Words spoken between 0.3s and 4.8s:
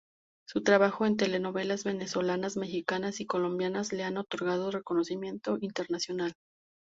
Su trabajo en telenovelas venezolanas, mexicanas y colombianas le han otorgado